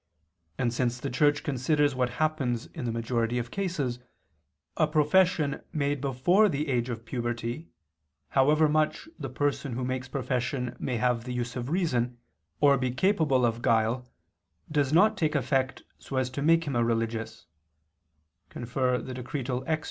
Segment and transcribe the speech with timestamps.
[0.57, 3.99] And since the Church considers what happens in the majority of cases,
[4.75, 7.67] a profession made before the age of puberty,
[8.29, 12.17] however much the person who makes profession may have the use of reason,
[12.59, 14.09] or be capable of guile,
[14.71, 17.45] does not take effect so as to make him a religious
[18.55, 19.63] (Extra, De Regular.